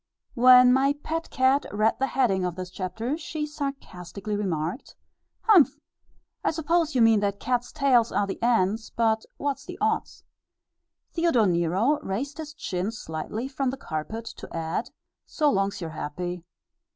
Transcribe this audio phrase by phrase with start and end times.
[0.33, 4.95] When my pet cat read the heading of this chapter, she sarcastically remarked,
[5.41, 5.77] "Humph!
[6.43, 10.23] I suppose you mean that cats tails are the 'ends'; but what's the 'odds'?"
[11.13, 14.89] Theodore Nero raised his chin slightly from the carpet to add,
[15.27, 16.43] "So long's you're happy."